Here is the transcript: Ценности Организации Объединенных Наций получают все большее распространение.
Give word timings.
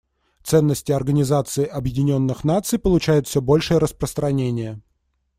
Ценности 0.41 0.91
Организации 0.91 1.63
Объединенных 1.63 2.43
Наций 2.43 2.79
получают 2.79 3.27
все 3.27 3.39
большее 3.39 3.77
распространение. 3.77 4.81